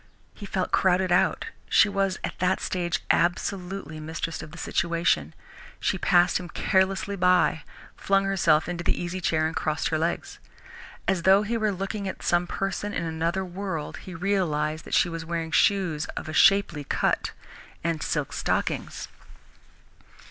[0.33, 1.45] He felt crowded out.
[1.69, 5.35] She was, at that stage, absolutely mistress of the situation....
[5.79, 7.61] She passed him carelessly by,
[7.95, 10.39] flung herself into the easy chair and crossed her legs.
[11.07, 15.07] As though he were looking at some person in another world, he realized that she
[15.07, 17.31] was wearing shoes of shapely cut,
[17.83, 19.07] and silk stockings.